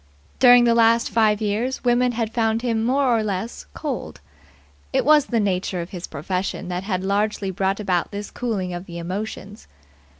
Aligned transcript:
During 0.39 0.63
the 0.63 0.73
last 0.73 1.11
five 1.11 1.41
years 1.43 1.83
women 1.83 2.13
had 2.13 2.33
found 2.33 2.63
him 2.63 2.83
more 2.83 3.15
or 3.15 3.21
less 3.21 3.67
cold. 3.75 4.19
It 4.91 5.05
was 5.05 5.27
the 5.27 5.39
nature 5.39 5.79
of 5.79 5.91
his 5.91 6.07
profession 6.07 6.69
that 6.69 6.83
had 6.85 7.03
largely 7.03 7.51
brought 7.51 7.79
about 7.79 8.09
this 8.09 8.31
cooling 8.31 8.73
of 8.73 8.87
the 8.87 8.97
emotions. 8.97 9.67